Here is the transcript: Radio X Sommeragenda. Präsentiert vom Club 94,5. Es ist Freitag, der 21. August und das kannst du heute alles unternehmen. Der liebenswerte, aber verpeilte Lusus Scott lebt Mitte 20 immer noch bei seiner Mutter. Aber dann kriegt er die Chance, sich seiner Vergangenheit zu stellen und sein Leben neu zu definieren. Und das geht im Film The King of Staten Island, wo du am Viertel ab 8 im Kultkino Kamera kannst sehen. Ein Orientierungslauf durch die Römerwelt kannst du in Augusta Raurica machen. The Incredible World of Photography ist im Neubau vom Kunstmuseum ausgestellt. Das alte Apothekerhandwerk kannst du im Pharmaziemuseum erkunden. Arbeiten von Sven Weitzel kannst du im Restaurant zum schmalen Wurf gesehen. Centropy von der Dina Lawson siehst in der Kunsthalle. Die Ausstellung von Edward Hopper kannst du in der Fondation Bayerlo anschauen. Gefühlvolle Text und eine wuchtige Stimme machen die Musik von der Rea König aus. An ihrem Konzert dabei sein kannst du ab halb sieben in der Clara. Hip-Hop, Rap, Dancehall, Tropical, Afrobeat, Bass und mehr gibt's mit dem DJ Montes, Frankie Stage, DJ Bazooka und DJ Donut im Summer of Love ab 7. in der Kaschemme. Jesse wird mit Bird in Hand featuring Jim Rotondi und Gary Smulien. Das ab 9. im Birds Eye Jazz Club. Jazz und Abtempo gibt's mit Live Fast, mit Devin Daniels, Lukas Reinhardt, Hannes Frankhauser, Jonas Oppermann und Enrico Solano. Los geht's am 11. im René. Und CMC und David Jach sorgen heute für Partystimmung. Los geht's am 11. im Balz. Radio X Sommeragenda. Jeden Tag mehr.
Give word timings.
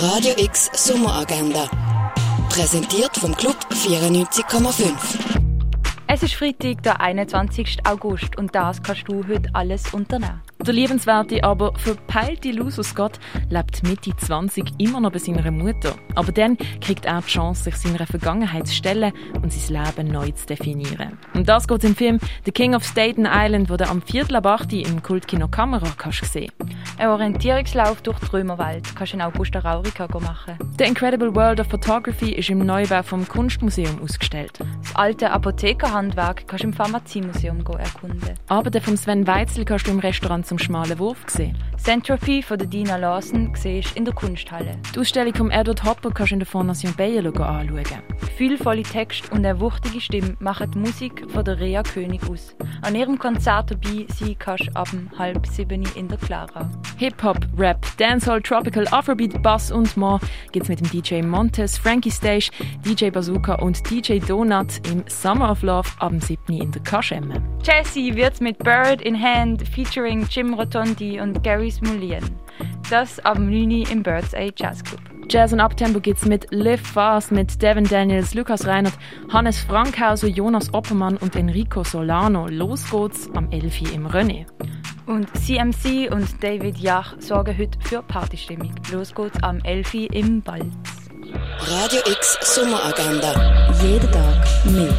Radio 0.00 0.32
X 0.36 0.70
Sommeragenda. 0.74 1.68
Präsentiert 2.50 3.16
vom 3.16 3.34
Club 3.34 3.56
94,5. 3.72 4.92
Es 6.06 6.22
ist 6.22 6.34
Freitag, 6.34 6.84
der 6.84 7.00
21. 7.00 7.78
August 7.84 8.38
und 8.38 8.54
das 8.54 8.80
kannst 8.80 9.08
du 9.08 9.26
heute 9.26 9.50
alles 9.54 9.92
unternehmen. 9.92 10.40
Der 10.66 10.74
liebenswerte, 10.74 11.44
aber 11.44 11.72
verpeilte 11.76 12.50
Lusus 12.50 12.88
Scott 12.88 13.20
lebt 13.48 13.84
Mitte 13.84 14.14
20 14.14 14.72
immer 14.78 15.00
noch 15.00 15.12
bei 15.12 15.18
seiner 15.18 15.50
Mutter. 15.52 15.94
Aber 16.16 16.32
dann 16.32 16.58
kriegt 16.80 17.04
er 17.04 17.20
die 17.20 17.28
Chance, 17.28 17.64
sich 17.64 17.76
seiner 17.76 18.06
Vergangenheit 18.06 18.66
zu 18.66 18.74
stellen 18.74 19.12
und 19.40 19.52
sein 19.52 19.84
Leben 19.84 20.08
neu 20.12 20.32
zu 20.32 20.46
definieren. 20.46 21.16
Und 21.34 21.48
das 21.48 21.68
geht 21.68 21.84
im 21.84 21.94
Film 21.94 22.18
The 22.44 22.50
King 22.50 22.74
of 22.74 22.82
Staten 22.82 23.26
Island, 23.30 23.70
wo 23.70 23.76
du 23.76 23.88
am 23.88 24.02
Viertel 24.02 24.36
ab 24.36 24.46
8 24.46 24.72
im 24.72 25.02
Kultkino 25.02 25.46
Kamera 25.46 25.86
kannst 25.96 26.24
sehen. 26.24 26.50
Ein 26.98 27.08
Orientierungslauf 27.08 28.02
durch 28.02 28.18
die 28.18 28.26
Römerwelt 28.26 28.96
kannst 28.96 29.12
du 29.12 29.16
in 29.16 29.22
Augusta 29.22 29.60
Raurica 29.60 30.08
machen. 30.18 30.58
The 30.76 30.84
Incredible 30.84 31.32
World 31.36 31.60
of 31.60 31.68
Photography 31.68 32.32
ist 32.32 32.50
im 32.50 32.58
Neubau 32.58 33.04
vom 33.04 33.26
Kunstmuseum 33.28 34.02
ausgestellt. 34.02 34.58
Das 34.82 34.96
alte 34.96 35.30
Apothekerhandwerk 35.30 36.48
kannst 36.48 36.64
du 36.64 36.68
im 36.68 36.74
Pharmaziemuseum 36.74 37.58
erkunden. 37.58 38.34
Arbeiten 38.48 38.82
von 38.82 38.96
Sven 38.96 39.26
Weitzel 39.28 39.64
kannst 39.64 39.86
du 39.86 39.92
im 39.92 40.00
Restaurant 40.00 40.47
zum 40.48 40.58
schmalen 40.58 40.98
Wurf 40.98 41.26
gesehen. 41.26 41.67
Centropy 41.78 42.42
von 42.42 42.58
der 42.58 42.66
Dina 42.66 42.96
Lawson 42.96 43.52
siehst 43.54 43.96
in 43.96 44.04
der 44.04 44.12
Kunsthalle. 44.12 44.76
Die 44.94 44.98
Ausstellung 44.98 45.34
von 45.34 45.50
Edward 45.50 45.84
Hopper 45.84 46.10
kannst 46.10 46.32
du 46.32 46.34
in 46.34 46.40
der 46.40 46.46
Fondation 46.46 46.92
Bayerlo 46.94 47.30
anschauen. 47.42 48.02
Gefühlvolle 48.20 48.82
Text 48.82 49.30
und 49.32 49.46
eine 49.46 49.58
wuchtige 49.60 50.00
Stimme 50.00 50.36
machen 50.40 50.70
die 50.72 50.78
Musik 50.78 51.24
von 51.30 51.44
der 51.44 51.58
Rea 51.58 51.82
König 51.82 52.20
aus. 52.28 52.54
An 52.82 52.94
ihrem 52.94 53.18
Konzert 53.18 53.70
dabei 53.70 54.06
sein 54.08 54.36
kannst 54.38 54.66
du 54.66 54.76
ab 54.76 54.88
halb 55.18 55.46
sieben 55.46 55.84
in 55.94 56.08
der 56.08 56.18
Clara. 56.18 56.68
Hip-Hop, 56.98 57.38
Rap, 57.56 57.86
Dancehall, 57.96 58.42
Tropical, 58.42 58.86
Afrobeat, 58.88 59.40
Bass 59.42 59.70
und 59.70 59.96
mehr 59.96 60.18
gibt's 60.52 60.68
mit 60.68 60.80
dem 60.80 60.90
DJ 60.90 61.22
Montes, 61.22 61.78
Frankie 61.78 62.10
Stage, 62.10 62.50
DJ 62.84 63.10
Bazooka 63.10 63.54
und 63.54 63.88
DJ 63.88 64.18
Donut 64.18 64.86
im 64.90 65.04
Summer 65.06 65.52
of 65.52 65.62
Love 65.62 65.88
ab 66.00 66.12
7. 66.18 66.60
in 66.60 66.72
der 66.72 66.82
Kaschemme. 66.82 67.42
Jesse 67.62 68.14
wird 68.14 68.40
mit 68.40 68.58
Bird 68.58 69.00
in 69.00 69.20
Hand 69.20 69.66
featuring 69.68 70.26
Jim 70.28 70.54
Rotondi 70.54 71.20
und 71.20 71.42
Gary 71.44 71.67
Smulien. 71.70 72.24
Das 72.90 73.18
ab 73.20 73.38
9. 73.38 73.70
im 73.90 74.02
Birds 74.02 74.32
Eye 74.32 74.52
Jazz 74.56 74.82
Club. 74.82 75.00
Jazz 75.30 75.52
und 75.52 75.60
Abtempo 75.60 76.00
gibt's 76.00 76.24
mit 76.24 76.46
Live 76.50 76.80
Fast, 76.80 77.32
mit 77.32 77.60
Devin 77.60 77.84
Daniels, 77.84 78.32
Lukas 78.32 78.66
Reinhardt, 78.66 78.98
Hannes 79.30 79.60
Frankhauser, 79.60 80.26
Jonas 80.26 80.72
Oppermann 80.72 81.18
und 81.18 81.36
Enrico 81.36 81.84
Solano. 81.84 82.46
Los 82.48 82.90
geht's 82.90 83.28
am 83.34 83.50
11. 83.50 83.92
im 83.92 84.06
René. 84.06 84.46
Und 85.04 85.28
CMC 85.36 86.10
und 86.10 86.42
David 86.42 86.78
Jach 86.78 87.14
sorgen 87.18 87.56
heute 87.58 87.78
für 87.80 88.02
Partystimmung. 88.02 88.74
Los 88.90 89.14
geht's 89.14 89.42
am 89.42 89.58
11. 89.60 90.08
im 90.12 90.40
Balz. 90.40 90.64
Radio 91.60 92.00
X 92.10 92.38
Sommeragenda. 92.40 93.32
Jeden 93.82 94.10
Tag 94.10 94.46
mehr. 94.64 94.94